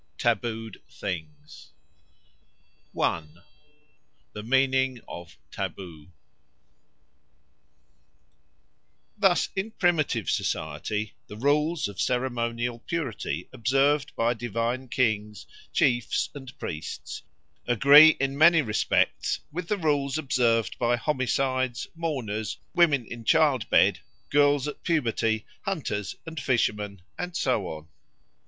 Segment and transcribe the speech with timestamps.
[0.17, 1.73] Tabooed Things
[2.91, 3.43] 1.
[4.33, 6.07] The Meaning of Taboo
[9.15, 16.57] THUS in primitive society the rules of ceremonial purity observed by divine kings, chiefs, and
[16.57, 17.21] priests
[17.67, 23.99] agree in many respects with the rules observed by homicides, mourners, women in childbed,
[24.31, 27.87] girls at puberty, hunters and fishermen, and so on.